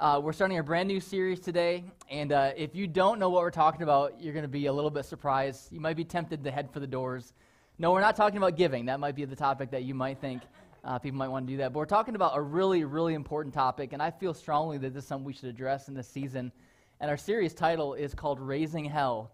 [0.00, 3.42] Uh, we're starting a brand new series today, and uh, if you don't know what
[3.42, 5.72] we're talking about, you're going to be a little bit surprised.
[5.72, 7.32] You might be tempted to head for the doors.
[7.80, 8.86] No, we're not talking about giving.
[8.86, 10.42] That might be the topic that you might think
[10.84, 11.72] uh, people might want to do that.
[11.72, 15.02] But we're talking about a really, really important topic, and I feel strongly that this
[15.02, 16.52] is something we should address in this season.
[17.00, 19.32] And our series title is called Raising Hell.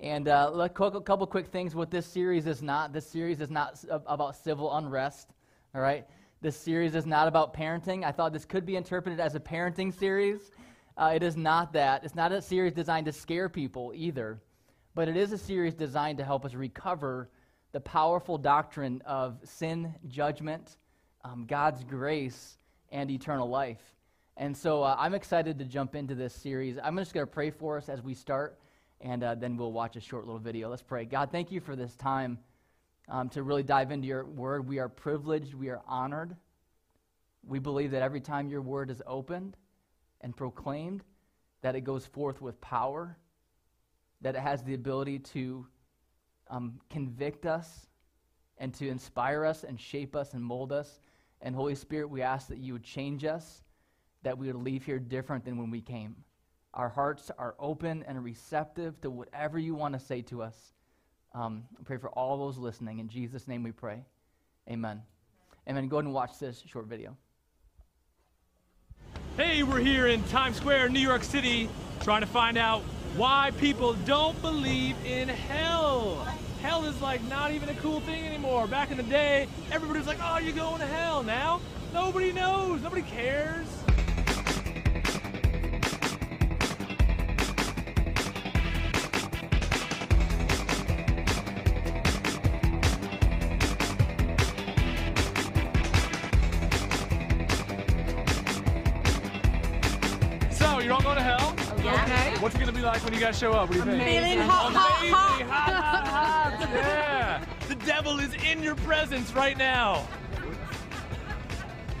[0.00, 2.92] And uh, a couple quick things what this series is not.
[2.92, 5.28] This series is not about civil unrest,
[5.72, 6.04] all right?
[6.42, 8.02] This series is not about parenting.
[8.02, 10.50] I thought this could be interpreted as a parenting series.
[10.96, 12.02] Uh, it is not that.
[12.02, 14.40] It's not a series designed to scare people either,
[14.94, 17.28] but it is a series designed to help us recover
[17.72, 20.78] the powerful doctrine of sin, judgment,
[21.24, 22.56] um, God's grace,
[22.90, 23.94] and eternal life.
[24.38, 26.78] And so uh, I'm excited to jump into this series.
[26.82, 28.58] I'm just going to pray for us as we start,
[29.02, 30.70] and uh, then we'll watch a short little video.
[30.70, 31.04] Let's pray.
[31.04, 32.38] God, thank you for this time
[33.10, 34.66] um, to really dive into your word.
[34.68, 36.36] We are privileged, we are honored.
[37.46, 39.56] We believe that every time your word is opened
[40.20, 41.02] and proclaimed,
[41.62, 43.16] that it goes forth with power,
[44.20, 45.66] that it has the ability to
[46.48, 47.86] um, convict us
[48.58, 51.00] and to inspire us and shape us and mold us.
[51.40, 53.62] And Holy Spirit, we ask that you would change us,
[54.22, 56.14] that we would leave here different than when we came.
[56.74, 60.74] Our hearts are open and receptive to whatever you want to say to us.
[61.32, 62.98] Um, I pray for all those listening.
[62.98, 64.02] In Jesus' name we pray.
[64.68, 65.02] Amen.
[65.68, 65.88] Amen.
[65.88, 67.16] Go ahead and watch this short video.
[69.36, 71.68] Hey, we're here in Times Square, New York City,
[72.02, 72.82] trying to find out
[73.16, 76.26] why people don't believe in hell.
[76.62, 78.66] Hell is like not even a cool thing anymore.
[78.66, 81.22] Back in the day, everybody was like, oh, you're going to hell.
[81.22, 81.60] Now,
[81.94, 82.82] nobody knows.
[82.82, 83.66] Nobody cares.
[102.40, 103.68] What's it going to be like when you guys show up?
[103.68, 104.02] What do you think?
[104.02, 105.42] Feeling hot, hot, hot.
[105.42, 106.68] Hot, hot, hot.
[106.70, 107.44] Yeah.
[107.68, 110.06] The devil is in your presence right now.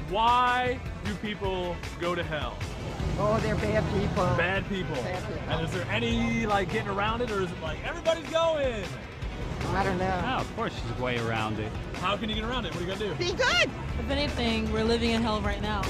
[0.08, 2.56] Why do people go to hell?
[3.18, 4.24] Oh, they're bad people.
[4.36, 4.94] Bad people.
[4.94, 5.42] Bad people.
[5.50, 8.82] And is there any like getting around it, or is it like everybody's going?
[9.68, 10.22] I don't know.
[10.24, 11.70] Oh, of course, there's a way around it.
[11.94, 12.74] How can you get around it?
[12.74, 13.14] What are you gonna do?
[13.16, 13.70] Be good.
[13.98, 15.82] If anything, we're living in hell right now.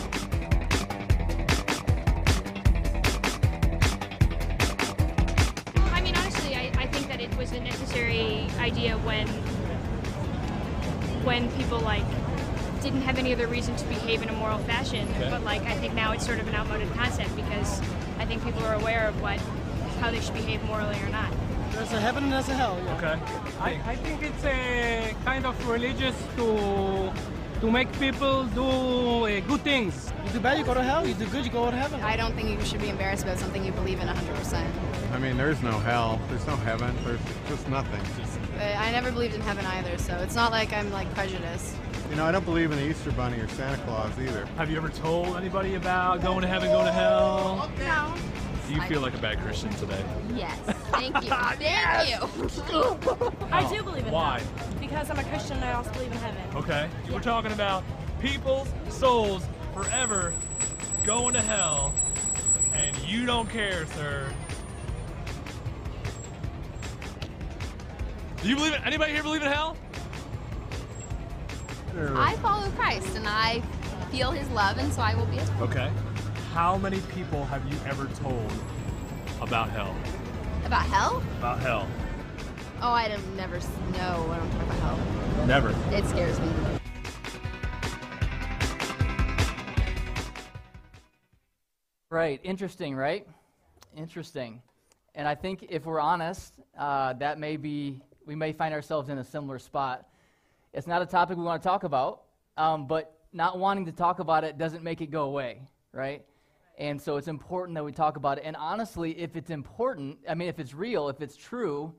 [8.61, 9.27] Idea when
[11.25, 12.05] when people like
[12.83, 15.07] didn't have any other reason to behave in a moral fashion.
[15.17, 15.29] Okay.
[15.31, 17.81] But like, I think now it's sort of an outmoded concept because
[18.19, 19.39] I think people are aware of what
[20.01, 21.31] how they should behave morally or not.
[21.73, 22.81] There's a heaven and there's a hell.
[22.85, 22.97] Yeah.
[22.97, 23.17] Okay.
[23.61, 27.13] I, I think it's a kind of religious to
[27.61, 30.11] to make people do uh, good things.
[30.25, 31.07] You do bad, you go to hell.
[31.07, 32.01] You do good, you go to heaven.
[32.01, 34.67] I don't think you should be embarrassed about something you believe in 100%.
[35.13, 36.19] I mean, there's no hell.
[36.31, 36.97] There's no heaven.
[37.05, 38.01] There's just nothing.
[38.61, 41.75] But I never believed in heaven either, so it's not like I'm like prejudiced.
[42.11, 44.45] You know, I don't believe in the Easter Bunny or Santa Claus either.
[44.59, 47.71] Have you ever told anybody about going to heaven, going to hell?
[47.79, 48.15] No.
[48.69, 50.05] Do you feel like a bad Christian today?
[50.37, 50.59] Yes.
[50.93, 51.31] Thank you.
[51.31, 53.33] Thank you.
[53.51, 54.41] I do believe in Why?
[54.41, 54.69] hell.
[54.79, 56.43] Because I'm a Christian and I also believe in heaven.
[56.55, 56.87] Okay.
[57.11, 57.83] We're talking about
[58.21, 59.43] people's souls
[59.73, 60.35] forever
[61.05, 61.95] going to hell,
[62.75, 64.31] and you don't care, sir.
[68.43, 68.81] Do you believe it?
[68.87, 69.77] Anybody here believe in hell?
[72.17, 73.61] I follow Christ and I
[74.11, 75.51] feel his love, and so I will be his.
[75.61, 75.91] Okay.
[76.53, 78.51] How many people have you ever told
[79.41, 79.95] about hell?
[80.65, 81.23] About hell?
[81.39, 81.87] About hell?
[82.81, 85.47] Oh, I don't never s- know when I'm talking about hell.
[85.47, 85.71] Never.
[85.95, 86.49] It scares me.
[92.11, 92.41] Right.
[92.43, 93.27] Interesting, right?
[93.97, 94.63] Interesting.
[95.15, 99.19] And I think if we're honest, uh, that may be, we may find ourselves in
[99.19, 100.07] a similar spot.
[100.73, 102.23] It's not a topic we want to talk about,
[102.57, 106.25] um, but not wanting to talk about it doesn't make it go away, right?
[106.79, 108.45] And so it's important that we talk about it.
[108.45, 111.95] And honestly, if it's important, I mean, if it's real, if it's true,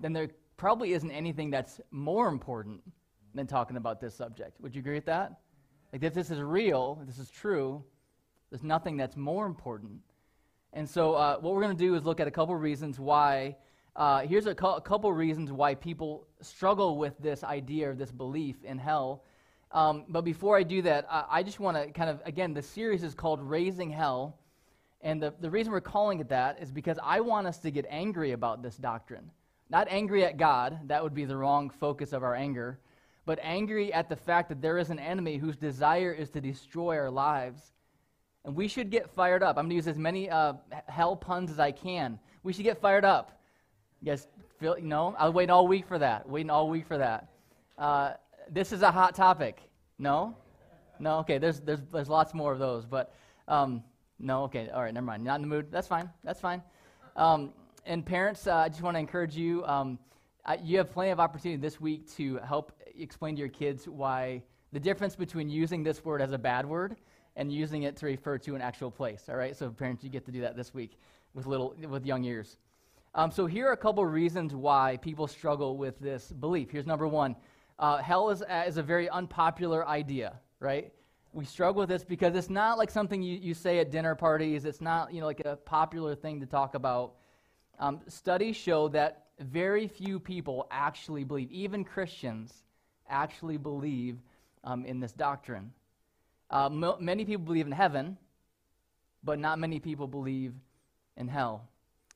[0.00, 2.80] then there probably isn't anything that's more important
[3.34, 4.60] than talking about this subject.
[4.60, 5.40] Would you agree with that?
[5.92, 7.84] Like, if this is real, if this is true,
[8.50, 10.00] there's nothing that's more important.
[10.72, 13.56] And so, uh, what we're going to do is look at a couple reasons why.
[13.96, 18.12] Uh, here's a, cou- a couple reasons why people struggle with this idea or this
[18.12, 19.24] belief in hell.
[19.72, 22.62] Um, but before I do that, I, I just want to kind of, again, the
[22.62, 24.38] series is called Raising Hell.
[25.02, 27.86] And the, the reason we're calling it that is because I want us to get
[27.90, 29.30] angry about this doctrine.
[29.70, 32.78] Not angry at God, that would be the wrong focus of our anger,
[33.26, 36.96] but angry at the fact that there is an enemy whose desire is to destroy
[36.98, 37.72] our lives
[38.44, 39.56] And we should get fired up.
[39.56, 40.54] I'm going to use as many uh,
[40.86, 42.18] hell puns as I can.
[42.42, 43.40] We should get fired up.
[44.58, 46.28] Feel, you I was waiting all week for that.
[46.28, 47.28] Waiting all week for that.
[47.78, 48.12] Uh,
[48.50, 49.60] this is a hot topic.
[49.98, 50.36] No?
[50.98, 51.18] No?
[51.18, 52.84] Okay, there's, there's, there's lots more of those.
[52.84, 53.14] But
[53.48, 53.82] um,
[54.18, 54.44] no?
[54.44, 55.24] Okay, all right, never mind.
[55.24, 55.66] Not in the mood.
[55.70, 56.10] That's fine.
[56.24, 56.62] That's fine.
[57.16, 57.52] Um,
[57.86, 59.64] and parents, uh, I just want to encourage you.
[59.64, 59.98] Um,
[60.44, 64.42] I, you have plenty of opportunity this week to help explain to your kids why
[64.72, 66.96] the difference between using this word as a bad word
[67.36, 69.24] and using it to refer to an actual place.
[69.28, 70.98] All right, so parents, you get to do that this week
[71.34, 72.58] with little with young ears.
[73.14, 76.70] Um, so here are a couple reasons why people struggle with this belief.
[76.70, 77.36] Here's number one:
[77.78, 80.92] uh, hell is, uh, is a very unpopular idea, right?
[81.34, 84.64] We struggle with this because it's not like something you, you say at dinner parties.
[84.64, 87.14] It's not you know like a popular thing to talk about.
[87.78, 92.64] Um, studies show that very few people actually believe, even Christians,
[93.08, 94.18] actually believe
[94.64, 95.72] um, in this doctrine.
[96.50, 98.16] Uh, many people believe in heaven,
[99.24, 100.54] but not many people believe
[101.16, 101.68] in hell.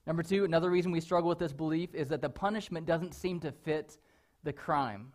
[0.06, 3.40] Number two, another reason we struggle with this belief is that the punishment doesn't seem
[3.40, 3.98] to fit
[4.44, 5.12] the crime.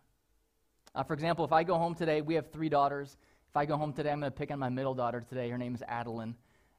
[0.94, 3.16] Uh, for example, if I go home today, we have three daughters.
[3.48, 5.48] If I go home today, I'm going to pick on my middle daughter today.
[5.48, 6.34] Her name is Adeline.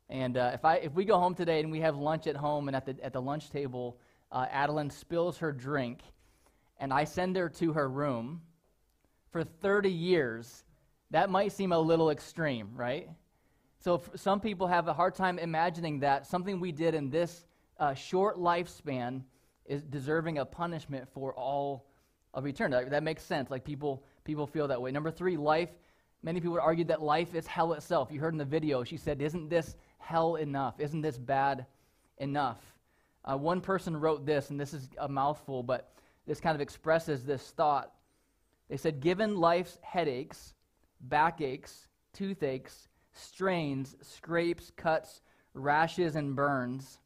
[0.09, 2.67] And uh, if, I, if we go home today and we have lunch at home,
[2.67, 3.97] and at the, at the lunch table,
[4.31, 6.01] uh, Adeline spills her drink,
[6.79, 8.41] and I send her to her room
[9.31, 10.65] for 30 years,
[11.09, 13.09] that might seem a little extreme, right?
[13.79, 17.45] So some people have a hard time imagining that something we did in this
[17.83, 19.21] uh, short lifespan
[19.65, 21.85] is deserving a punishment for all
[22.33, 22.85] of eternity.
[22.85, 23.51] That, that makes sense.
[23.51, 24.91] Like people, people feel that way.
[24.91, 25.69] Number three, life.
[26.21, 28.07] Many people would argue that life is hell itself.
[28.09, 30.79] You heard in the video, she said, Isn't this hell enough?
[30.79, 31.65] Isn't this bad
[32.19, 32.61] enough?
[33.25, 35.91] Uh, one person wrote this, and this is a mouthful, but
[36.25, 37.91] this kind of expresses this thought.
[38.69, 40.53] They said, Given life's headaches,
[41.01, 45.19] backaches, toothaches, strains, scrapes, cuts,
[45.53, 46.99] rashes, and burns,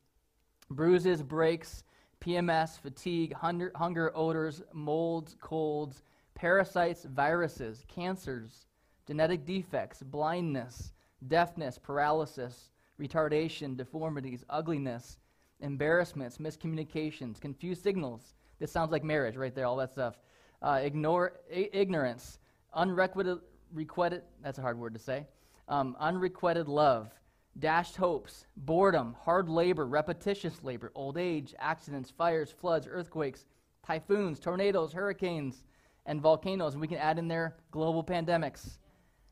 [0.69, 1.83] bruises, breaks,
[2.19, 6.03] PMS, fatigue, hunger, hunger, odors, molds, colds,
[6.35, 8.65] parasites, viruses, cancers,
[9.05, 10.93] genetic defects, blindness,
[11.27, 15.17] deafness, paralysis, retardation, deformities, ugliness,
[15.59, 18.33] embarrassments, miscommunications, confused signals.
[18.59, 20.19] This sounds like marriage right there, all that stuff.
[20.61, 22.39] Uh, ignore, I- ignorance,
[22.73, 23.39] unrequited,
[23.73, 25.27] requited, that's a hard word to say,
[25.67, 27.11] um, unrequited love,
[27.59, 33.45] dashed hopes, boredom, hard labor, repetitious labor, old age, accidents, fires, floods, earthquakes,
[33.85, 35.63] typhoons, tornadoes, hurricanes,
[36.05, 36.73] and volcanoes.
[36.73, 38.77] And we can add in there global pandemics.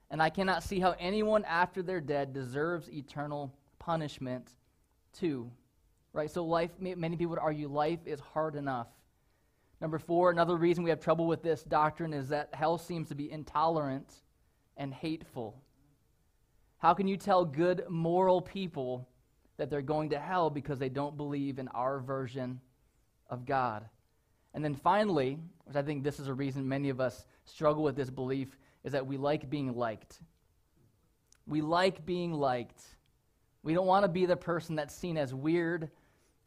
[0.10, 4.52] And I cannot see how anyone after they're dead deserves eternal punishment
[5.14, 5.52] too.
[6.14, 6.32] Right?
[6.32, 8.88] So life, many people would argue life is hard enough.
[9.82, 13.16] Number four, another reason we have trouble with this doctrine is that hell seems to
[13.16, 14.22] be intolerant
[14.78, 15.62] and hateful.
[16.86, 19.10] How can you tell good, moral people
[19.58, 22.62] that they're going to hell because they don't believe in our version
[23.28, 23.90] of God?
[24.54, 27.96] And then finally, which I think this is a reason many of us struggle with
[27.96, 30.20] this belief, is that we like being liked.
[31.48, 32.84] We like being liked.
[33.64, 35.90] We don't want to be the person that's seen as weird.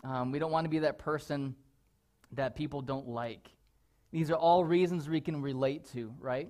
[0.05, 1.57] Um, we don't want to be that person
[2.31, 3.51] that people don't like.
[4.13, 6.49] These are all reasons we can relate to, right?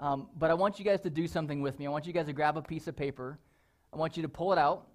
[0.00, 1.86] Um, but I want you guys to do something with me.
[1.86, 3.38] I want you guys to grab a piece of paper.
[3.92, 4.86] I want you to pull it out.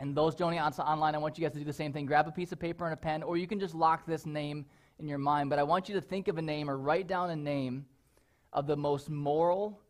[0.00, 2.04] And those joining on online, I want you guys to do the same thing.
[2.04, 4.66] Grab a piece of paper and a pen, or you can just lock this name
[4.98, 5.50] in your mind.
[5.50, 7.86] But I want you to think of a name or write down a name
[8.52, 9.80] of the most moral,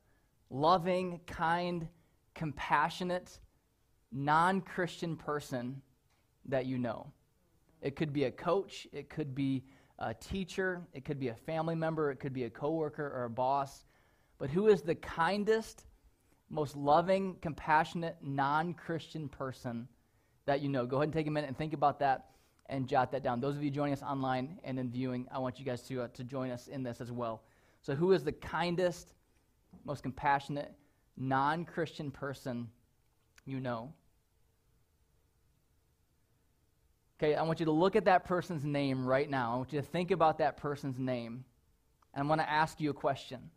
[0.51, 1.89] loving, kind,
[2.35, 3.41] compassionate,
[4.13, 5.81] non Christian person
[6.45, 7.11] that you know.
[7.81, 9.65] It could be a coach, it could be
[9.99, 13.31] a teacher, it could be a family member, it could be a coworker or a
[13.31, 13.85] boss.
[14.45, 15.87] But who is the kindest,
[16.51, 19.89] most loving, compassionate, non Christian person
[20.45, 20.85] that you know?
[20.85, 22.27] Go ahead and take a minute and think about that
[22.67, 23.41] and jot that down.
[23.41, 26.09] Those of you joining us online and in viewing, I want you guys to, uh,
[26.09, 27.43] to join us in this as well.
[27.81, 29.15] So, who is the kindest,
[29.87, 30.75] most compassionate,
[31.17, 32.69] non Christian person
[33.47, 33.95] you know?
[37.19, 39.55] Okay, I want you to look at that person's name right now.
[39.55, 41.47] I want you to think about that person's name.
[42.13, 43.51] And I want to ask you a question.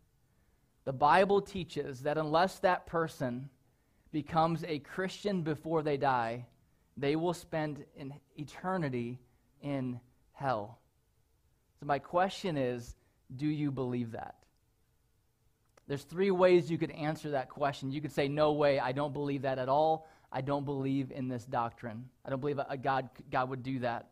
[0.88, 3.50] The Bible teaches that unless that person
[4.14, 6.46] becomes a Christian before they die,
[6.96, 9.20] they will spend an eternity
[9.62, 10.00] in
[10.32, 10.80] hell.
[11.78, 12.96] So, my question is
[13.36, 14.36] do you believe that?
[15.90, 17.92] There's three ways you could answer that question.
[17.92, 20.08] You could say, No way, I don't believe that at all.
[20.32, 22.06] I don't believe in this doctrine.
[22.24, 24.08] I don't believe a God, God would do that.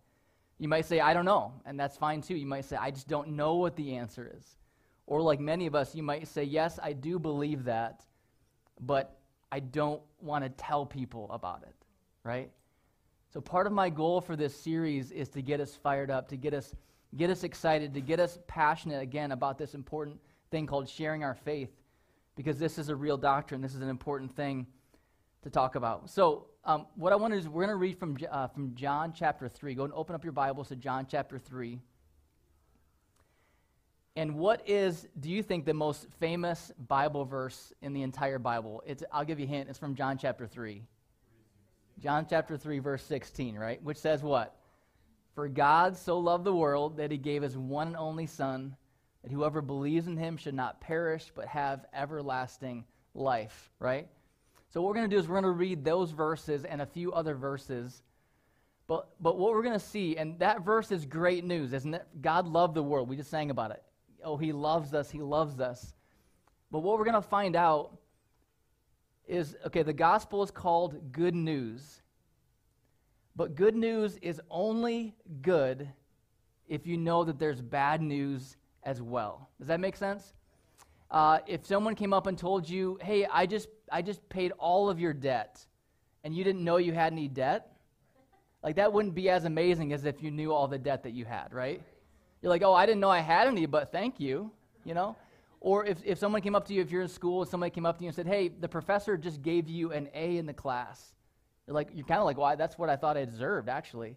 [0.60, 2.36] You might say, I don't know, and that's fine too.
[2.36, 4.58] You might say, I just don't know what the answer is.
[5.08, 8.06] Or, like many of us, you might say, Yes, I do believe that,
[8.80, 9.18] but
[9.52, 11.76] I don't want to tell people about it,
[12.24, 12.50] right?
[13.30, 16.38] So part of my goal for this series is to get us fired up, to
[16.38, 16.74] get us
[17.18, 20.20] get us excited, to get us passionate again about this important
[20.52, 21.70] thing called sharing our faith
[22.36, 23.62] because this is a real doctrine.
[23.62, 24.68] This is an important thing
[25.44, 26.10] to talk about.
[26.10, 28.74] So, um, what I want to do is we're going to read from, uh, from
[28.74, 29.76] John chapter 3.
[29.76, 31.80] Go and open up your Bibles to John chapter 3.
[34.18, 38.82] And what is, do you think, the most famous Bible verse in the entire Bible?
[38.86, 39.70] It's, I'll give you a hint.
[39.70, 40.82] It's from John chapter 3.
[42.00, 43.82] John chapter 3, verse 16, right?
[43.84, 44.56] Which says what?
[45.34, 48.78] For God so loved the world that he gave his one and only Son,
[49.22, 54.08] that whoever believes in him should not perish, but have everlasting life, right?
[54.70, 56.86] So, what we're going to do is we're going to read those verses and a
[56.86, 58.02] few other verses.
[58.88, 62.06] But, but what we're going to see, and that verse is great news, isn't it?
[62.22, 63.10] God loved the world.
[63.10, 63.82] We just sang about it
[64.26, 65.94] oh, he loves us, he loves us.
[66.72, 67.98] But what we're going to find out
[69.28, 72.02] is okay, the gospel is called good news.
[73.36, 75.90] But good news is only good
[76.68, 79.50] if you know that there's bad news as well.
[79.60, 80.34] Does that make sense?
[81.12, 84.90] Uh, if someone came up and told you, hey, I just, I just paid all
[84.90, 85.64] of your debt,
[86.24, 87.72] and you didn't know you had any debt,
[88.64, 91.26] like that wouldn't be as amazing as if you knew all the debt that you
[91.26, 91.82] had, right?
[92.46, 94.52] You're like, oh, I didn't know I had any, but thank you,
[94.84, 95.16] you know?
[95.62, 97.88] Or if, if someone came up to you, if you're in school, and somebody came
[97.88, 100.54] up to you and said, hey, the professor just gave you an A in the
[100.54, 101.16] class.
[101.66, 102.50] You're like, you're kind of like, why?
[102.50, 104.16] Well, that's what I thought I deserved, actually.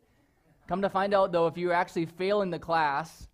[0.66, 3.28] Come to find out, though, if you actually fail in the class,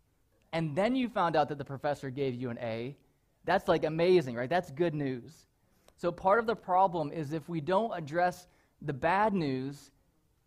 [0.52, 2.96] and then you found out that the professor gave you an A,
[3.44, 4.48] that's like amazing, right?
[4.48, 5.48] That's good news.
[5.96, 8.46] So part of the problem is if we don't address
[8.80, 9.90] the bad news,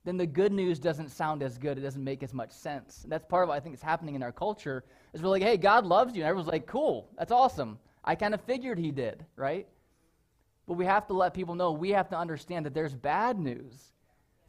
[0.07, 1.77] then the good news doesn't sound as good.
[1.77, 3.03] It doesn't make as much sense.
[3.03, 4.85] And that's part of what I think is happening in our culture.
[5.11, 6.21] Is we're like, hey, God loves you.
[6.21, 7.77] And everyone's like, cool, that's awesome.
[8.05, 9.67] I kind of figured he did, right?
[10.65, 13.91] But we have to let people know, we have to understand that there's bad news.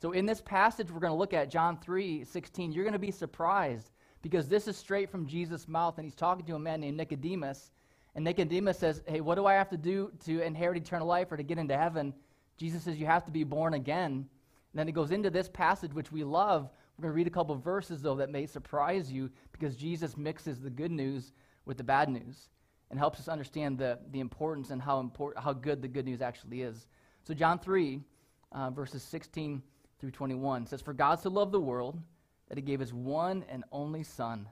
[0.00, 3.00] So in this passage we're going to look at, John 3 16, you're going to
[3.00, 3.90] be surprised
[4.22, 7.72] because this is straight from Jesus' mouth, and he's talking to a man named Nicodemus.
[8.14, 11.36] And Nicodemus says, Hey, what do I have to do to inherit eternal life or
[11.36, 12.14] to get into heaven?
[12.56, 14.28] Jesus says, You have to be born again.
[14.72, 16.70] And then it goes into this passage, which we love.
[16.96, 20.60] We're going to read a couple verses, though, that may surprise you because Jesus mixes
[20.60, 21.32] the good news
[21.64, 22.48] with the bad news
[22.90, 26.20] and helps us understand the, the importance and how, important, how good the good news
[26.20, 26.86] actually is.
[27.22, 28.00] So, John 3,
[28.52, 29.62] uh, verses 16
[30.00, 32.00] through 21 says, For God so loved the world
[32.48, 34.48] that he gave his one and only Son,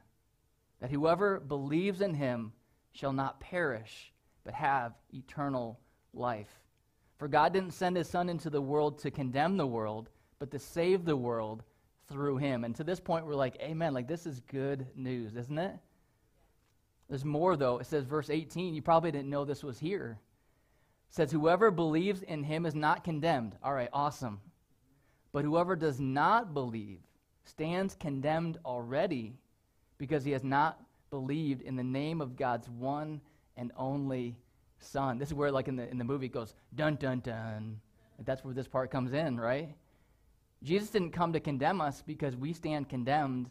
[0.81, 2.53] that whoever believes in him
[2.93, 4.13] shall not perish,
[4.45, 5.81] but have eternal
[6.13, 6.66] life.
[7.19, 10.59] For God didn't send his Son into the world to condemn the world, but to
[10.59, 11.63] save the world
[12.09, 12.65] through him.
[12.65, 13.95] And to this point, we're like, Amen.
[13.95, 15.75] Like, this is good news, isn't it?
[17.09, 17.79] There's more, though.
[17.79, 20.19] It says, verse 18, you probably didn't know this was here.
[21.09, 23.57] It says, Whoever believes in him is not condemned.
[23.63, 24.41] All right, awesome.
[25.33, 27.01] But whoever does not believe
[27.45, 29.35] stands condemned already
[29.99, 30.81] because he has not
[31.11, 33.21] believed in the name of God's one
[33.57, 34.37] and only
[34.79, 35.19] son.
[35.19, 37.81] This is where, like in the, in the movie, it goes dun dun dun.
[38.25, 39.75] That's where this part comes in, right?
[40.63, 43.51] Jesus didn't come to condemn us because we stand condemned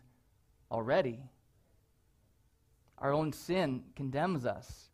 [0.72, 1.20] already.
[2.98, 4.90] Our own sin condemns us.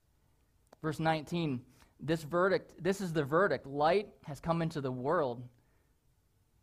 [0.82, 1.62] Verse 19
[2.02, 3.68] this verdict, this is the verdict.
[3.68, 5.44] Light has come into the world,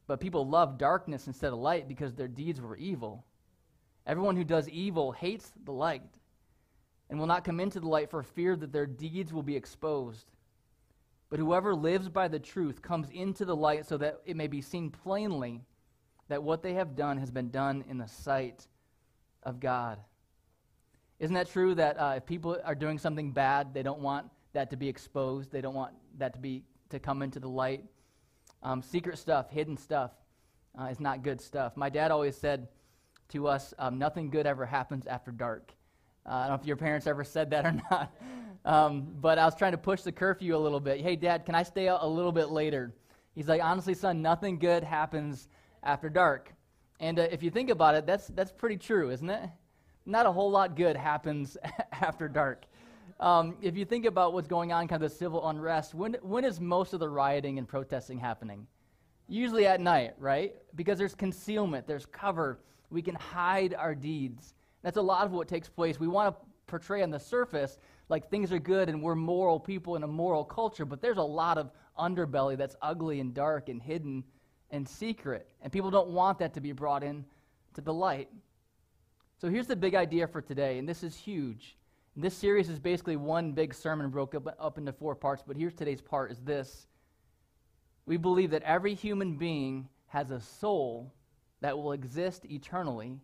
[0.07, 3.25] but people love darkness instead of light because their deeds were evil.
[4.07, 6.03] Everyone who does evil hates the light
[7.11, 10.27] and will not come into the light for fear that their deeds will be exposed.
[11.31, 14.63] But whoever lives by the truth comes into the light so that it may be
[14.63, 15.63] seen plainly
[16.29, 18.67] that what they have done has been done in the sight
[19.43, 19.99] of God.
[21.19, 24.71] Isn't that true that uh, if people are doing something bad, they don't want that
[24.71, 25.51] to be exposed?
[25.51, 27.85] They don't want that to be to come into the light.
[28.63, 30.13] Um, secret stuff, hidden stuff,
[30.81, 31.77] uh, is not good stuff.
[31.77, 32.69] My dad always said
[33.31, 35.75] to us, um, "Nothing good ever happens after dark."
[36.29, 38.15] Uh, I don't know if your parents ever said that or not.
[38.65, 41.01] Um, but I was trying to push the curfew a little bit.
[41.01, 42.93] Hey, Dad, can I stay out a little bit later?
[43.35, 45.49] He's like, honestly, son, nothing good happens
[45.83, 46.53] after dark.
[47.01, 49.49] And uh, if you think about it, that's, that's pretty true, isn't it?
[50.05, 51.57] Not a whole lot good happens
[51.93, 52.67] after dark.
[53.21, 56.45] Um, if you think about what's going on, kind of the civil unrest, when, when
[56.45, 58.67] is most of the rioting and protesting happening?
[59.29, 60.55] Usually at night, right?
[60.75, 62.61] Because there's concealment, there's cover.
[62.91, 64.55] We can hide our deeds.
[64.89, 66.01] That's a lot of what takes place.
[66.01, 67.77] We want to portray on the surface
[68.09, 71.23] like things are good and we're moral people in a moral culture, but there's a
[71.23, 74.25] lot of underbelly that's ugly and dark and hidden
[74.71, 75.51] and secret.
[75.61, 77.27] And people don't want that to be brought in
[77.75, 78.31] to the light.
[79.37, 81.77] So here's the big idea for today, and this is huge.
[82.17, 85.75] This series is basically one big sermon broke up, up into four parts, but here's
[85.75, 86.87] today's part is this.
[88.07, 91.13] We believe that every human being has a soul
[91.61, 93.19] that will exist eternally,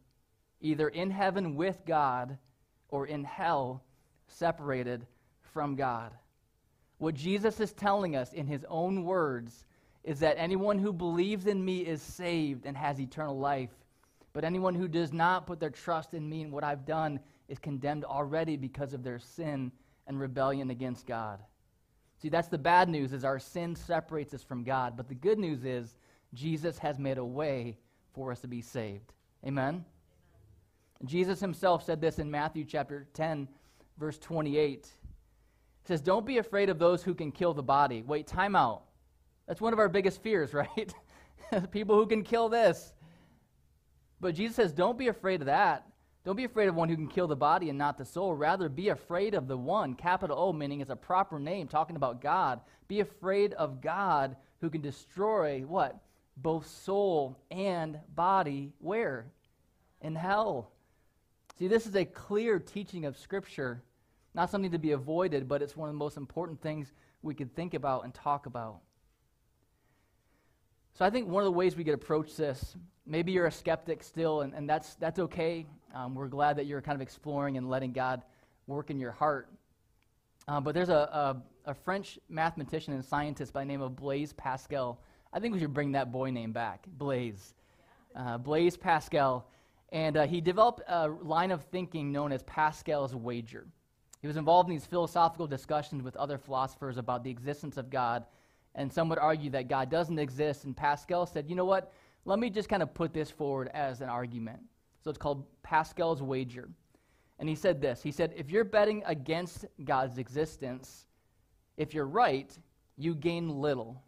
[0.61, 2.39] either in heaven with God
[2.89, 3.83] or in hell
[4.27, 5.07] separated
[5.53, 6.13] from God.
[6.99, 9.67] What Jesus is telling us in his own words
[10.05, 13.71] is that anyone who believes in me is saved and has eternal life.
[14.33, 17.59] But anyone who does not put their trust in me and what I've done is
[17.59, 19.73] condemned already because of their sin
[20.07, 21.41] and rebellion against God.
[22.21, 25.39] See, that's the bad news is our sin separates us from God, but the good
[25.39, 25.95] news is
[26.33, 27.77] Jesus has made a way
[28.13, 29.13] for us to be saved.
[29.47, 29.85] Amen.
[31.05, 33.49] Jesus himself said this in Matthew chapter 10
[33.99, 34.87] verse 28.
[34.87, 38.85] He says, "Don't be afraid of those who can kill the body." Wait, time out.
[39.47, 40.95] That's one of our biggest fears, right?
[41.71, 42.95] People who can kill this.
[44.21, 45.87] But Jesus says, "Don't be afraid of that."
[46.25, 48.35] Don't be afraid of one who can kill the body and not the soul.
[48.35, 52.23] Rather, be afraid of the one, capital O, meaning it's a proper name, talking about
[52.23, 52.61] God.
[52.89, 56.01] Be afraid of God who can destroy what?
[56.39, 58.73] Both soul and body.
[58.79, 59.27] Where?
[60.01, 60.73] In hell.
[61.59, 63.83] See, this is a clear teaching of Scripture,
[64.35, 66.93] not something to be avoided, but it's one of the most important things
[67.23, 68.81] we could think about and talk about.
[70.95, 74.03] So I think one of the ways we could approach this, maybe you're a skeptic
[74.03, 75.67] still, and, and that's, that's okay.
[75.95, 78.23] Um, we're glad that you're kind of exploring and letting God
[78.67, 79.49] work in your heart.
[80.47, 80.93] Um, but there's a,
[81.67, 85.01] a, a, French mathematician and scientist by the name of Blaise Pascal.
[85.33, 87.55] I think we should bring that boy name back, Blaise.
[88.15, 89.47] Uh, Blaise Pascal.
[89.95, 93.67] And uh, he developed a line of thinking known as Pascal's wager.
[94.21, 98.27] He was involved in these philosophical discussions with other philosophers about the existence of God
[98.75, 100.65] and some would argue that God doesn't exist.
[100.65, 101.93] And Pascal said, you know what?
[102.25, 104.61] Let me just kind of put this forward as an argument.
[105.03, 106.69] So it's called Pascal's wager.
[107.39, 111.07] And he said this He said, if you're betting against God's existence,
[111.77, 112.57] if you're right,
[112.97, 114.03] you gain little.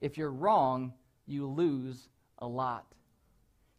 [0.00, 0.94] If you're wrong,
[1.26, 2.08] you lose
[2.38, 2.86] a lot.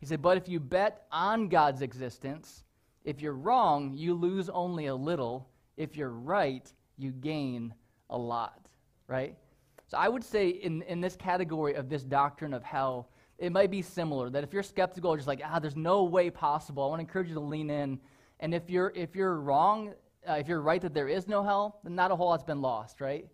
[0.02, 2.64] He said, but if you bet on God's existence,
[3.06, 5.48] if you're wrong, you lose only a little.
[5.78, 7.72] If you're right, you gain
[8.10, 8.68] a lot,
[9.08, 9.38] right?
[9.86, 13.70] So I would say in, in this category of this doctrine of hell, it might
[13.70, 14.32] be similar.
[14.32, 17.28] That if you're skeptical, just like, ah, there's no way possible, I want to encourage
[17.28, 18.00] you to lean in.
[18.40, 19.94] And if you're, if you're wrong,
[20.28, 22.62] uh, if you're right that there is no hell, then not a whole lot's been
[22.62, 23.28] lost, right?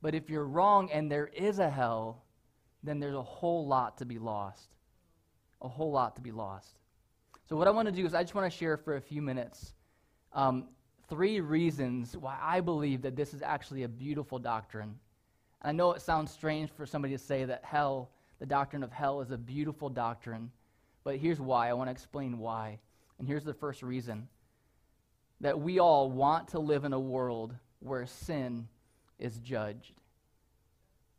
[0.00, 2.24] But if you're wrong and there is a hell,
[2.82, 4.75] then there's a whole lot to be lost.
[5.62, 6.78] A whole lot to be lost.
[7.48, 9.22] So, what I want to do is I just want to share for a few
[9.22, 9.74] minutes
[10.32, 10.64] um,
[11.08, 14.98] three reasons why I believe that this is actually a beautiful doctrine
[15.62, 18.92] And I know it sounds strange for somebody to say that hell, the doctrine of
[18.92, 20.50] hell, is a beautiful doctrine,
[21.04, 21.68] but here's why.
[21.68, 22.78] I want to explain why.
[23.18, 24.28] And here's the first reason
[25.40, 28.68] that we all want to live in a world where sin
[29.18, 29.92] is judged.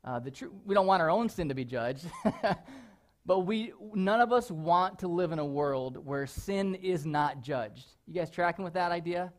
[0.03, 2.05] Uh, the tr- we don't want our own sin to be judged,
[3.27, 7.41] but we none of us want to live in a world where sin is not
[7.41, 7.85] judged.
[8.07, 9.33] You guys tracking with that idea?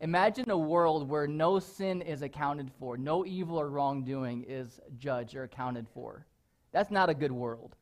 [0.00, 5.36] Imagine a world where no sin is accounted for, no evil or wrongdoing is judged
[5.36, 6.26] or accounted for.
[6.72, 7.76] That's not a good world.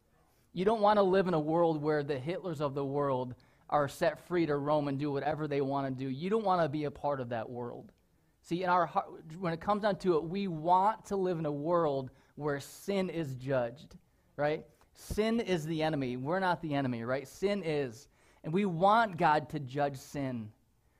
[0.52, 3.34] You don't want to live in a world where the Hitlers of the world
[3.68, 6.10] are set free to roam and do whatever they want to do.
[6.10, 7.92] You don't want to be a part of that world.
[8.40, 9.06] See, in our heart,
[9.38, 13.10] when it comes down to it, we want to live in a world where sin
[13.10, 13.96] is judged,
[14.36, 14.64] right?
[14.96, 16.16] Sin is the enemy.
[16.16, 17.28] We're not the enemy, right?
[17.28, 18.08] Sin is.
[18.42, 20.50] And we want God to judge sin.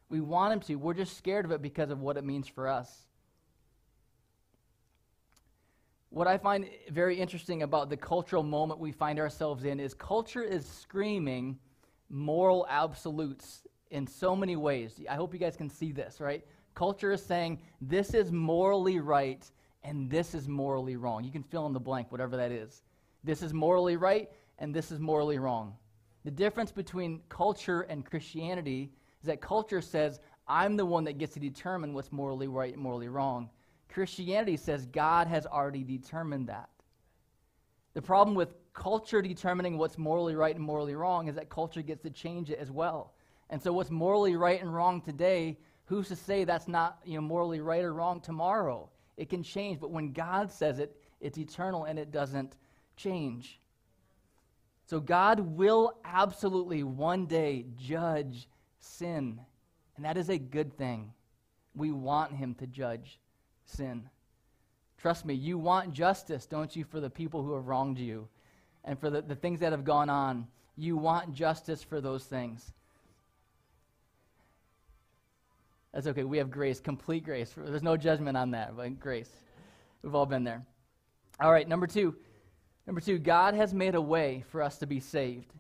[0.08, 0.74] We want him to.
[0.76, 3.06] We're just scared of it because of what it means for us.
[6.10, 10.42] What I find very interesting about the cultural moment we find ourselves in is culture
[10.42, 11.58] is screaming
[12.08, 15.00] moral absolutes in so many ways.
[15.10, 16.44] I hope you guys can see this, right?
[16.74, 19.44] Culture is saying this is morally right
[19.82, 21.24] and this is morally wrong.
[21.24, 22.82] You can fill in the blank, whatever that is.
[23.26, 25.74] This is morally right and this is morally wrong.
[26.24, 31.34] The difference between culture and Christianity is that culture says, I'm the one that gets
[31.34, 33.50] to determine what's morally right and morally wrong.
[33.88, 36.68] Christianity says God has already determined that.
[37.94, 42.02] The problem with culture determining what's morally right and morally wrong is that culture gets
[42.02, 43.14] to change it as well.
[43.50, 47.22] And so what's morally right and wrong today, who's to say that's not you know,
[47.22, 48.88] morally right or wrong tomorrow?
[49.16, 52.56] It can change, but when God says it, it's eternal and it doesn't
[52.96, 53.60] change.
[54.86, 58.48] So God will absolutely one day judge
[58.80, 59.40] sin.
[59.96, 61.12] And that is a good thing.
[61.74, 63.18] We want him to judge
[63.64, 64.08] sin.
[64.98, 68.28] Trust me, you want justice, don't you, for the people who have wronged you
[68.84, 70.46] and for the, the things that have gone on.
[70.76, 72.72] You want justice for those things.
[75.92, 76.24] That's okay.
[76.24, 77.54] We have grace, complete grace.
[77.56, 79.30] There's no judgment on that, but grace.
[80.02, 80.62] We've all been there.
[81.40, 82.14] All right, number two.
[82.86, 85.52] Number two, God has made a way for us to be saved.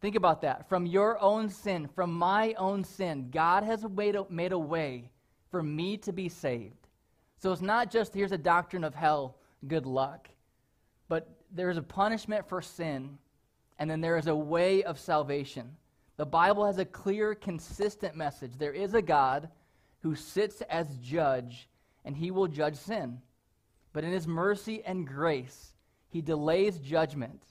[0.00, 0.68] Think about that.
[0.68, 5.10] From your own sin, from my own sin, God has made a, made a way
[5.50, 6.88] for me to be saved.
[7.38, 10.28] So it's not just here's a doctrine of hell, good luck.
[11.08, 13.18] But there is a punishment for sin,
[13.78, 15.76] and then there is a way of salvation.
[16.16, 18.52] The Bible has a clear, consistent message.
[18.58, 19.48] There is a God
[20.00, 21.68] who sits as judge,
[22.04, 23.20] and he will judge sin.
[23.92, 25.73] But in his mercy and grace,
[26.14, 27.42] he delays judgment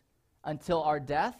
[0.46, 1.36] until our death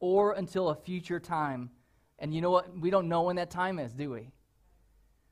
[0.00, 1.70] or until a future time.
[2.18, 2.76] And you know what?
[2.76, 4.32] We don't know when that time is, do we?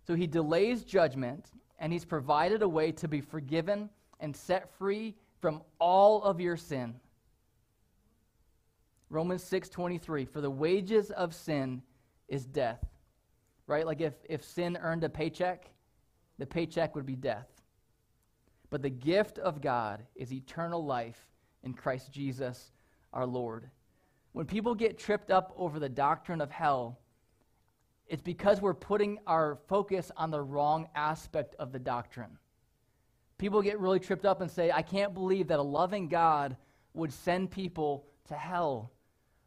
[0.06, 1.50] So he delays judgment,
[1.80, 6.56] and he's provided a way to be forgiven and set free from all of your
[6.56, 6.94] sin.
[9.10, 11.82] Romans 6:23 for the wages of sin
[12.28, 12.86] is death.
[13.66, 13.84] Right?
[13.84, 15.72] Like if if sin earned a paycheck,
[16.38, 17.48] the paycheck would be death.
[18.70, 21.26] But the gift of God is eternal life
[21.64, 22.72] in Christ Jesus
[23.12, 23.68] our Lord.
[24.32, 26.98] When people get tripped up over the doctrine of hell,
[28.06, 32.38] it's because we're putting our focus on the wrong aspect of the doctrine.
[33.38, 36.56] People get really tripped up and say, I can't believe that a loving God
[36.94, 38.92] would send people to hell.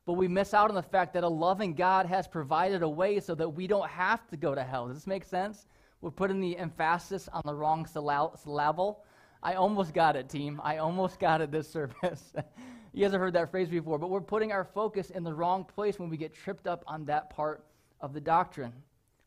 [0.05, 3.19] But we miss out on the fact that a loving God has provided a way
[3.19, 4.87] so that we don't have to go to hell.
[4.87, 5.65] Does this make sense?
[6.01, 9.03] We're putting the emphasis on the wrong syllable.
[9.45, 10.59] I almost got it, team.
[10.63, 12.33] I almost got it this service.
[12.93, 15.63] you guys have heard that phrase before, but we're putting our focus in the wrong
[15.63, 17.63] place when we get tripped up on that part
[18.01, 18.73] of the doctrine.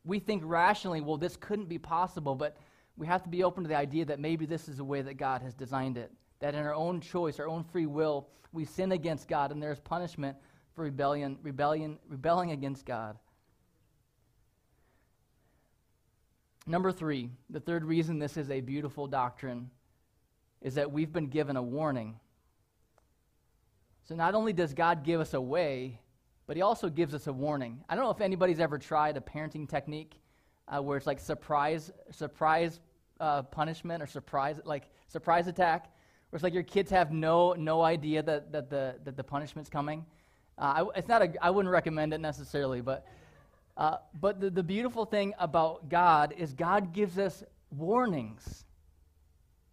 [0.03, 2.57] We think rationally, well, this couldn't be possible, but
[2.97, 5.13] we have to be open to the idea that maybe this is the way that
[5.13, 6.11] God has designed it.
[6.41, 9.79] That in our own choice, our own free will, we sin against God, and there's
[9.79, 10.35] punishment
[10.75, 13.17] for rebellion, rebellion, rebelling against God.
[16.67, 19.69] Number three, the third reason this is a beautiful doctrine
[20.61, 22.19] is that we've been given a warning.
[24.03, 25.99] So not only does God give us a way,
[26.47, 27.83] but He also gives us a warning.
[27.87, 30.19] I don't know if anybody's ever tried a parenting technique
[30.67, 32.79] uh, where it's like surprise, surprise
[33.19, 35.91] uh, punishment or surprise, like surprise attack,
[36.29, 39.69] where it's like your kids have no no idea that, that the that the punishment's
[39.69, 40.05] coming.
[40.57, 43.05] Uh, I, it's not a, I wouldn't recommend it necessarily, but
[43.77, 48.65] uh, but the, the beautiful thing about God is God gives us warnings.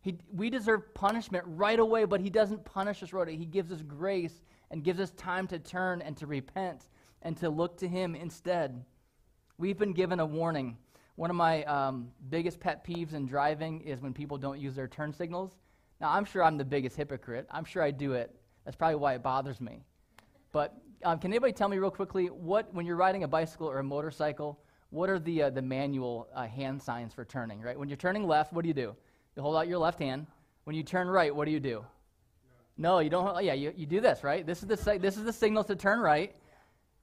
[0.07, 3.37] He, we deserve punishment right away, but He doesn't punish us right away.
[3.37, 4.41] He gives us grace
[4.71, 6.87] and gives us time to turn and to repent
[7.23, 8.85] and to look to Him instead.
[9.59, 10.77] We've been given a warning.
[11.17, 14.87] One of my um, biggest pet peeves in driving is when people don't use their
[14.87, 15.57] turn signals.
[16.01, 17.49] Now, I'm sure I'm the biggest hypocrite.
[17.51, 18.33] I'm sure I do it.
[18.65, 19.83] That's probably why it bothers me.
[20.53, 23.81] But um, can anybody tell me real quickly what, when you're riding a bicycle or
[23.81, 27.77] a motorcycle, what are the, uh, the manual uh, hand signs for turning, right?
[27.77, 28.95] When you're turning left, what do you do?
[29.37, 30.27] You hold out your left hand.
[30.65, 31.85] When you turn right, what do you do?
[32.79, 33.37] No, you don't.
[33.37, 34.47] Oh, yeah, you, you do this, right?
[34.47, 36.35] This is the this is the signal to turn right,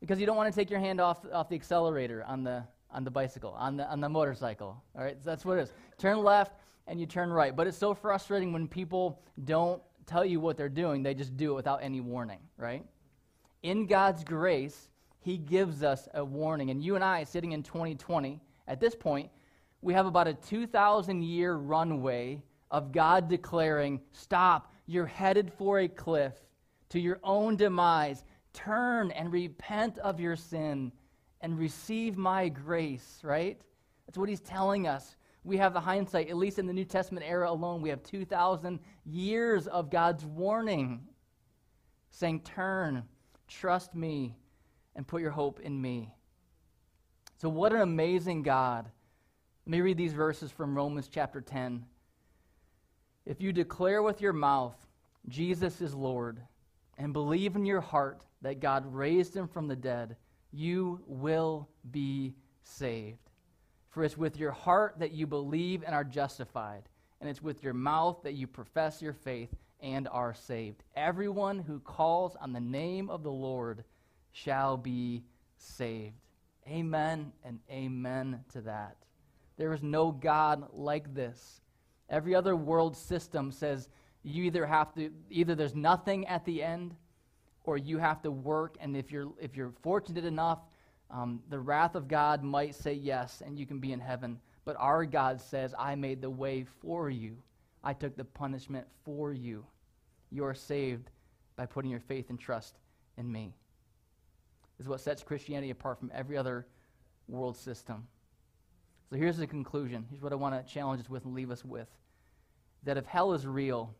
[0.01, 3.03] because you don't want to take your hand off off the accelerator on the on
[3.03, 4.83] the bicycle on the on the motorcycle.
[4.95, 5.73] All right, so that's what it is.
[5.97, 6.53] Turn left
[6.87, 7.55] and you turn right.
[7.55, 11.51] But it's so frustrating when people don't tell you what they're doing; they just do
[11.51, 12.85] it without any warning, right?
[13.61, 14.89] In God's grace,
[15.21, 19.29] He gives us a warning, and you and I, sitting in 2020, at this point,
[19.83, 22.41] we have about a 2,000 year runway
[22.71, 26.33] of God declaring, Stop, you're headed for a cliff
[26.89, 28.23] to your own demise.
[28.53, 30.91] Turn and repent of your sin
[31.41, 33.59] and receive my grace, right?
[34.05, 35.17] That's what he's telling us.
[35.43, 38.79] We have the hindsight, at least in the New Testament era alone, we have 2,000
[39.05, 41.01] years of God's warning
[42.09, 43.03] saying, Turn,
[43.49, 44.37] trust me,
[44.95, 46.13] and put your hope in me.
[47.41, 48.89] So, what an amazing God
[49.65, 51.85] let me read these verses from Romans chapter 10.
[53.25, 54.75] If you declare with your mouth
[55.29, 56.41] Jesus is Lord
[56.97, 60.17] and believe in your heart that God raised him from the dead,
[60.51, 63.29] you will be saved.
[63.87, 66.83] For it's with your heart that you believe and are justified,
[67.21, 70.83] and it's with your mouth that you profess your faith and are saved.
[70.93, 73.85] Everyone who calls on the name of the Lord
[74.33, 75.23] shall be
[75.55, 76.15] saved.
[76.67, 78.97] Amen and amen to that.
[79.57, 81.61] There is no God like this.
[82.09, 83.89] Every other world system says
[84.23, 86.95] you either have to, either there's nothing at the end,
[87.65, 88.75] or you have to work.
[88.79, 90.59] And if you're, if you're fortunate enough,
[91.09, 94.39] um, the wrath of God might say yes, and you can be in heaven.
[94.65, 97.37] But our God says, I made the way for you.
[97.83, 99.65] I took the punishment for you.
[100.31, 101.09] You are saved
[101.55, 102.75] by putting your faith and trust
[103.17, 103.53] in me.
[104.77, 106.65] This is what sets Christianity apart from every other
[107.27, 108.07] world system.
[109.13, 110.07] So here's the conclusion.
[110.09, 111.87] Here's what I want to challenge us with and leave us with
[112.81, 113.93] that if hell is real,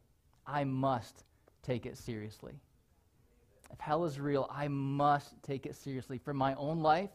[0.48, 1.24] I must
[1.62, 2.54] take it seriously.
[3.72, 7.12] If hell is real, I must take it seriously for my own life,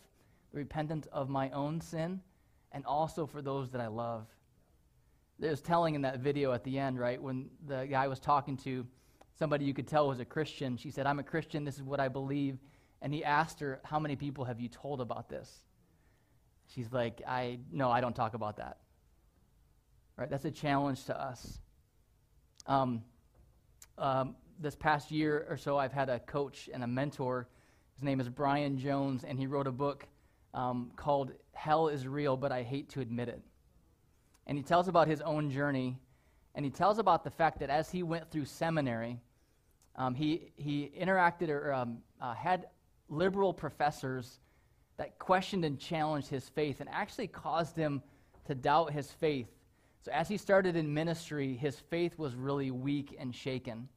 [0.53, 2.21] the repentance of my own sin,
[2.71, 4.29] and also for those that I love.
[5.41, 8.87] There's telling in that video at the end, right, when the guy was talking to
[9.37, 10.77] somebody you could tell was a Christian.
[10.77, 12.59] She said, I'm a Christian, this is what I believe.
[13.03, 15.65] And he asked her, How many people have you told about this?
[16.75, 18.79] She's like, I no, I don't talk about that.
[20.17, 20.29] Right?
[20.29, 21.61] That's a challenge to us.
[22.67, 23.03] Um,
[23.97, 27.49] um, this past year or so, I've had a coach and a mentor.
[27.95, 30.07] His name is Brian Jones, and he wrote a book
[30.55, 33.43] um, called Hell is Real, but I Hate to Admit It.
[34.47, 35.99] And he tells about his own journey,
[36.55, 39.21] and he tells about the fact that as he went through seminary,
[39.97, 42.67] um, he, he interacted or um, uh, had
[43.09, 44.41] liberal professors
[44.99, 48.03] that questioned and challenged his faith and actually caused him
[48.47, 49.49] to doubt his faith.
[50.03, 53.89] So, as he started in ministry, his faith was really weak and shaken.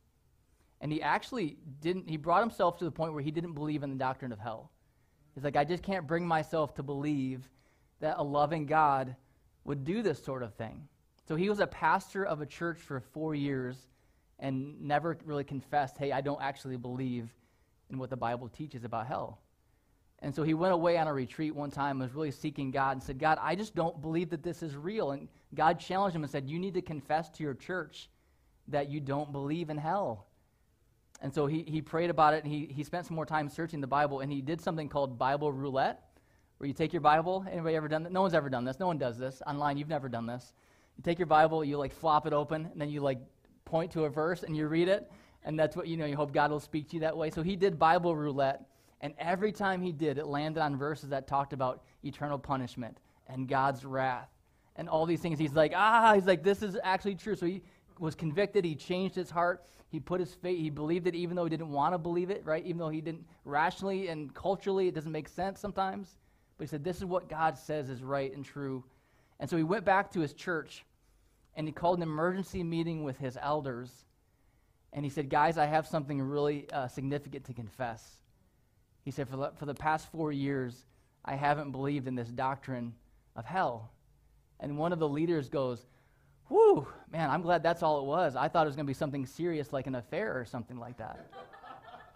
[0.79, 3.89] And he actually didn't, he brought himself to the point where he didn't believe in
[3.89, 4.71] the doctrine of hell.
[5.35, 7.47] He's like, I just can't bring myself to believe
[7.99, 9.15] that a loving God
[9.63, 10.87] would do this sort of thing.
[11.27, 13.75] So, he was a pastor of a church for four years
[14.37, 17.29] and never really confessed, hey, I don't actually believe
[17.89, 19.39] in what the Bible teaches about hell.
[20.21, 23.03] And so he went away on a retreat one time, was really seeking God, and
[23.03, 25.12] said, God, I just don't believe that this is real.
[25.12, 28.10] And God challenged him and said, You need to confess to your church
[28.67, 30.27] that you don't believe in hell.
[31.21, 33.81] And so he, he prayed about it, and he, he spent some more time searching
[33.81, 36.01] the Bible, and he did something called Bible roulette,
[36.57, 37.45] where you take your Bible.
[37.51, 38.12] Anybody ever done that?
[38.12, 38.79] No one's ever done this.
[38.79, 39.41] No one does this.
[39.47, 40.53] Online, you've never done this.
[40.97, 43.19] You take your Bible, you like flop it open, and then you like
[43.65, 45.12] point to a verse and you read it,
[45.43, 47.29] and that's what you know, you hope God will speak to you that way.
[47.29, 48.62] So he did Bible roulette
[49.01, 53.47] and every time he did, it landed on verses that talked about eternal punishment and
[53.47, 54.29] God's wrath
[54.75, 55.39] and all these things.
[55.39, 57.35] He's like, ah, he's like, this is actually true.
[57.35, 57.63] So he
[57.99, 58.63] was convicted.
[58.63, 59.65] He changed his heart.
[59.89, 62.43] He put his faith, he believed it even though he didn't want to believe it,
[62.45, 62.65] right?
[62.65, 66.15] Even though he didn't rationally and culturally, it doesn't make sense sometimes.
[66.57, 68.85] But he said, this is what God says is right and true.
[69.41, 70.85] And so he went back to his church
[71.55, 73.91] and he called an emergency meeting with his elders.
[74.93, 78.20] And he said, guys, I have something really uh, significant to confess.
[79.03, 80.85] He said, for the, for the past four years,
[81.25, 82.93] I haven't believed in this doctrine
[83.35, 83.91] of hell.
[84.59, 85.85] And one of the leaders goes,
[86.47, 88.35] Whew, man, I'm glad that's all it was.
[88.35, 90.97] I thought it was going to be something serious like an affair or something like
[90.97, 91.31] that.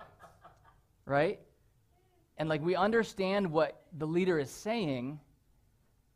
[1.06, 1.40] right?
[2.38, 5.22] And like we understand what the leader is saying,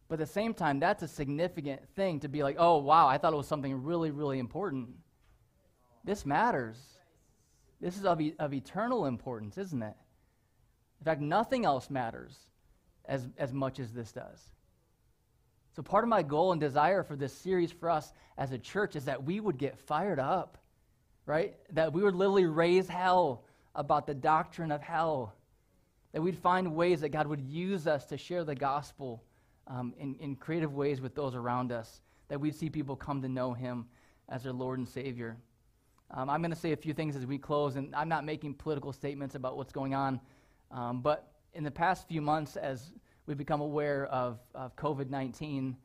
[0.10, 3.18] but at the same time, that's a significant thing to be like, oh, wow, I
[3.18, 4.90] thought it was something really, really important.
[6.04, 6.78] This matters.
[7.80, 9.96] This is of, e- of eternal importance, isn't it?
[11.00, 12.36] In fact, nothing else matters
[13.06, 14.52] as, as much as this does.
[15.76, 18.96] So, part of my goal and desire for this series for us as a church
[18.96, 20.58] is that we would get fired up,
[21.26, 21.56] right?
[21.72, 25.36] That we would literally raise hell about the doctrine of hell.
[26.12, 29.24] That we'd find ways that God would use us to share the gospel
[29.68, 32.02] um, in, in creative ways with those around us.
[32.28, 33.86] That we'd see people come to know Him
[34.28, 35.38] as their Lord and Savior.
[36.12, 38.56] Um, I'm going to say a few things as we close, and I'm not making
[38.56, 40.20] political statements about what's going on
[40.72, 42.94] um, but in the past few months, as
[43.26, 45.76] we've become aware of, of COVID 19,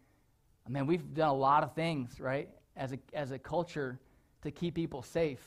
[0.66, 3.99] I mean, we've done a lot of things, right, as a, as a culture
[4.42, 5.42] to keep people safe.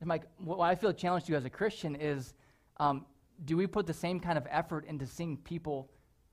[0.00, 2.34] And Mike, what I feel challenged to you as a Christian is
[2.78, 3.06] um,
[3.44, 5.90] do we put the same kind of effort into seeing people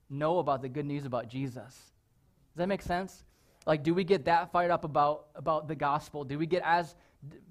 [0.10, 1.64] know about the good news about Jesus?
[2.54, 3.24] Does that make sense?
[3.66, 6.24] Like, do we get that fired up about, about the gospel?
[6.24, 6.96] Do we get as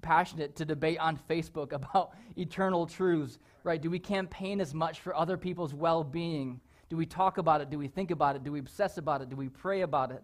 [0.01, 3.81] passionate to debate on Facebook about eternal truths, right?
[3.81, 6.59] Do we campaign as much for other people's well being?
[6.89, 7.69] Do we talk about it?
[7.69, 8.43] Do we think about it?
[8.43, 9.29] Do we obsess about it?
[9.29, 10.23] Do we pray about it?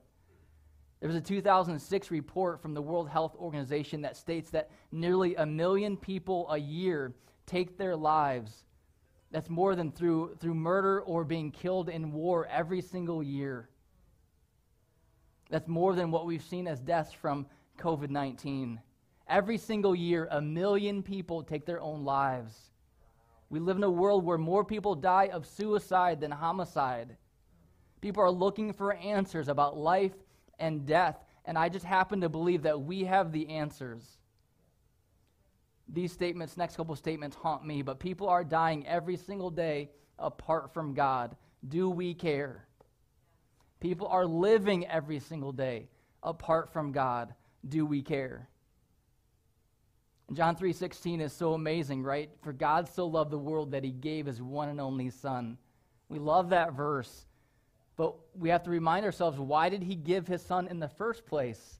[1.00, 5.46] There was a 2006 report from the World Health Organization that states that nearly a
[5.46, 7.14] million people a year
[7.46, 8.66] take their lives.
[9.32, 13.70] That's more than through, through murder or being killed in war every single year.
[15.50, 17.48] That's more than what we've seen as deaths from
[17.80, 18.80] COVID 19.
[19.30, 22.72] Every single year, a million people take their own lives.
[23.52, 27.16] We live in a world where more people die of suicide than homicide.
[28.02, 30.16] People are looking for answers about life
[30.58, 34.18] and death, and I just happen to believe that we have the answers.
[35.88, 40.74] These statements, next couple statements, haunt me, but people are dying every single day apart
[40.74, 41.36] from God.
[41.68, 42.68] Do we care?
[43.80, 45.88] People are living every single day
[46.22, 47.34] apart from God.
[47.68, 48.48] Do we care?
[50.34, 52.30] John 3:16 is so amazing, right?
[52.42, 55.58] For God so loved the world that he gave his one and only son.
[56.08, 57.26] We love that verse.
[57.96, 61.26] But we have to remind ourselves why did he give his son in the first
[61.26, 61.80] place?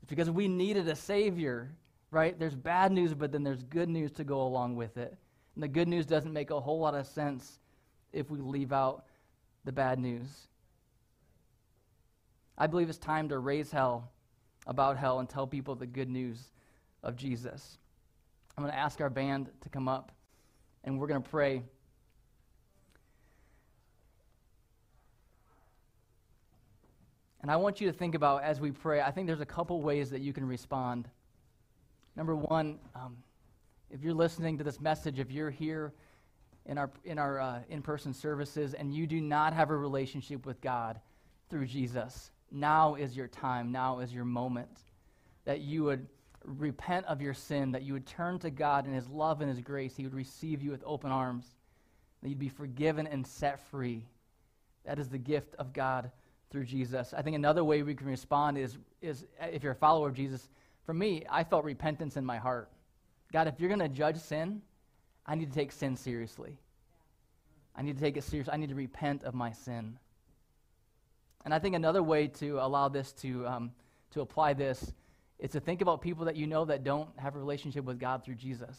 [0.00, 1.76] It's because we needed a savior.
[2.10, 2.38] right?
[2.38, 5.16] There's bad news, but then there's good news to go along with it.
[5.54, 7.58] And the good news doesn't make a whole lot of sense
[8.12, 9.06] if we leave out
[9.64, 10.48] the bad news.
[12.58, 14.10] I believe it's time to raise hell
[14.66, 16.50] about hell and tell people the good news
[17.02, 17.78] of Jesus.
[18.56, 20.12] I'm going to ask our band to come up
[20.84, 21.62] and we're going to pray.
[27.40, 29.80] And I want you to think about as we pray, I think there's a couple
[29.80, 31.08] ways that you can respond.
[32.14, 33.16] Number one, um,
[33.90, 35.92] if you're listening to this message, if you're here
[36.66, 40.46] in our, in our uh, in person services and you do not have a relationship
[40.46, 41.00] with God
[41.50, 44.82] through Jesus, now is your time, now is your moment
[45.44, 46.06] that you would
[46.44, 49.60] repent of your sin, that you would turn to God in His love and His
[49.60, 49.96] grace.
[49.96, 51.46] He would receive you with open arms,
[52.22, 54.04] that you'd be forgiven and set free.
[54.84, 56.10] That is the gift of God
[56.50, 57.14] through Jesus.
[57.16, 60.48] I think another way we can respond is, is if you're a follower of Jesus,
[60.84, 62.68] for me, I felt repentance in my heart.
[63.32, 64.60] God, if you're going to judge sin,
[65.26, 66.58] I need to take sin seriously.
[67.74, 68.52] I need to take it seriously.
[68.52, 69.98] I need to repent of my sin.
[71.44, 73.72] And I think another way to allow this to, um,
[74.10, 74.92] to apply this
[75.42, 78.24] is to think about people that you know that don't have a relationship with God
[78.24, 78.76] through Jesus.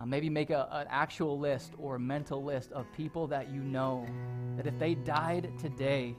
[0.00, 3.60] Uh, maybe make a, an actual list or a mental list of people that you
[3.60, 4.06] know
[4.56, 6.16] that if they died today,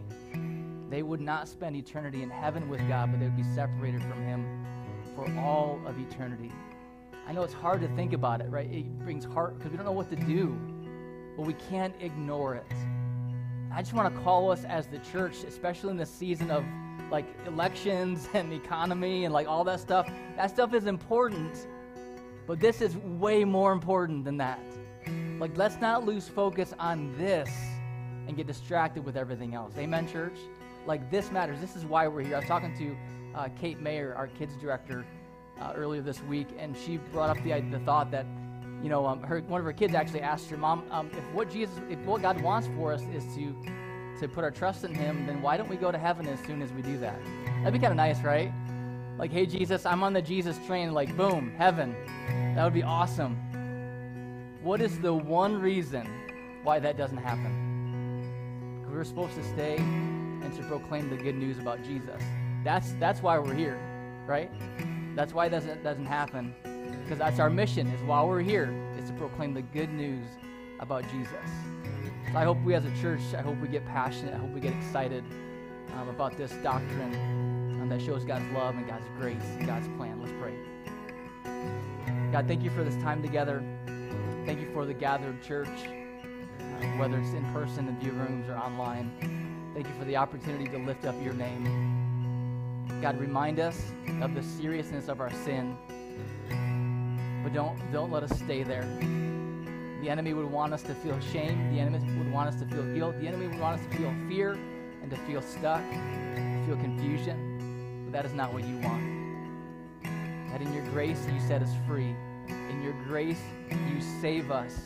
[0.91, 4.21] they would not spend eternity in heaven with God, but they would be separated from
[4.23, 4.63] Him
[5.15, 6.51] for all of eternity.
[7.27, 8.71] I know it's hard to think about it, right?
[8.71, 10.55] It brings heart because we don't know what to do,
[11.35, 12.67] but we can't ignore it.
[13.73, 16.65] I just want to call us as the church, especially in the season of
[17.09, 20.09] like elections and the economy and like all that stuff.
[20.35, 21.67] That stuff is important,
[22.47, 24.59] but this is way more important than that.
[25.39, 27.49] Like, let's not lose focus on this
[28.27, 29.73] and get distracted with everything else.
[29.77, 30.37] Amen, church?
[30.85, 31.59] Like, this matters.
[31.59, 32.35] This is why we're here.
[32.35, 35.03] I was talking to uh, Kate Mayer, our kids director,
[35.59, 38.25] uh, earlier this week, and she brought up the, the thought that,
[38.81, 41.49] you know, um, her, one of her kids actually asked her mom, um, if what
[41.49, 43.55] Jesus, if what God wants for us is to
[44.19, 46.61] to put our trust in Him, then why don't we go to heaven as soon
[46.61, 47.19] as we do that?
[47.63, 48.53] That'd be kind of nice, right?
[49.17, 51.95] Like, hey, Jesus, I'm on the Jesus train, like, boom, heaven.
[52.55, 53.35] That would be awesome.
[54.61, 56.07] What is the one reason
[56.63, 58.85] why that doesn't happen?
[58.91, 62.21] We're supposed to stay and to proclaim the good news about Jesus.
[62.63, 63.79] That's, that's why we're here,
[64.27, 64.51] right?
[65.15, 66.53] That's why that doesn't, doesn't happen.
[67.11, 70.25] Because that's our mission, is while we're here, is to proclaim the good news
[70.79, 71.35] about Jesus.
[72.31, 74.61] So I hope we as a church, I hope we get passionate, I hope we
[74.61, 75.25] get excited
[75.97, 77.13] um, about this doctrine
[77.81, 80.21] um, that shows God's love and God's grace and God's plan.
[80.21, 80.53] Let's pray.
[82.31, 83.61] God, thank you for this time together.
[84.45, 88.55] Thank you for the gathered church, uh, whether it's in person in view rooms or
[88.55, 89.11] online.
[89.73, 92.87] Thank you for the opportunity to lift up your name.
[93.01, 95.75] God, remind us of the seriousness of our sin,
[97.43, 98.87] but don't, don't let us stay there.
[100.01, 101.73] The enemy would want us to feel shame.
[101.73, 103.19] The enemy would want us to feel guilt.
[103.19, 104.53] The enemy would want us to feel fear
[105.01, 108.05] and to feel stuck, to feel confusion.
[108.05, 109.21] But that is not what you want.
[110.51, 112.15] That in your grace you set us free.
[112.47, 114.79] In your grace you save us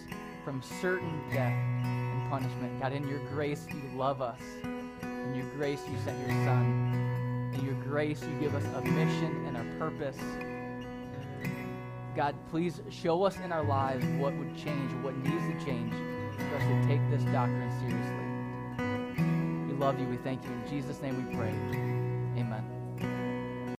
[0.44, 2.82] from certain death and punishment.
[2.82, 4.42] God, in your grace you love us.
[5.02, 7.52] In your grace you sent your Son.
[7.56, 10.18] In your grace you give us a mission and a purpose.
[12.16, 16.56] God, please show us in our lives what would change, what needs to change for
[16.56, 19.68] us to take this doctrine seriously.
[19.68, 20.08] We love you.
[20.08, 20.52] We thank you.
[20.52, 21.95] In Jesus' name we pray.